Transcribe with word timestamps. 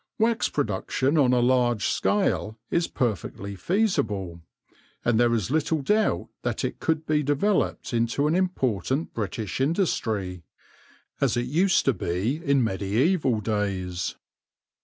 Wax 0.17 0.49
production 0.49 1.15
on 1.15 1.31
a 1.31 1.41
large 1.41 1.85
scale 1.85 2.57
is 2.71 2.87
perfectly 2.87 3.55
feasible, 3.55 4.41
and 5.05 5.19
there 5.19 5.31
is 5.35 5.51
little 5.51 5.83
doubt 5.83 6.27
that 6.41 6.65
it 6.65 6.79
could 6.79 7.05
be 7.05 7.21
developed 7.21 7.93
into 7.93 8.25
an 8.25 8.33
important 8.33 9.13
British 9.13 9.61
in 9.61 9.75
dustry, 9.75 10.41
as 11.21 11.37
it 11.37 11.45
used 11.45 11.85
to 11.85 11.93
be 11.93 12.37
in 12.43 12.63
mediaeval 12.63 13.41
days. 13.41 14.15